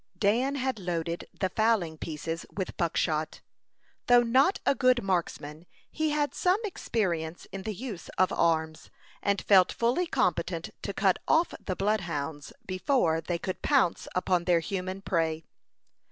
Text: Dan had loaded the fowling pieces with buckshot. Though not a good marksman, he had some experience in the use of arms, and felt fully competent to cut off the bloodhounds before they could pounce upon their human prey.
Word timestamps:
Dan 0.17 0.55
had 0.55 0.79
loaded 0.79 1.27
the 1.31 1.49
fowling 1.49 1.95
pieces 1.95 2.43
with 2.51 2.75
buckshot. 2.75 3.41
Though 4.07 4.23
not 4.23 4.59
a 4.65 4.73
good 4.73 5.03
marksman, 5.03 5.67
he 5.91 6.09
had 6.09 6.33
some 6.33 6.59
experience 6.63 7.45
in 7.51 7.61
the 7.61 7.73
use 7.75 8.09
of 8.17 8.31
arms, 8.33 8.89
and 9.21 9.39
felt 9.43 9.71
fully 9.71 10.07
competent 10.07 10.71
to 10.81 10.91
cut 10.95 11.19
off 11.27 11.53
the 11.63 11.75
bloodhounds 11.75 12.51
before 12.65 13.21
they 13.21 13.37
could 13.37 13.61
pounce 13.61 14.07
upon 14.15 14.45
their 14.45 14.59
human 14.59 15.03
prey. 15.03 15.43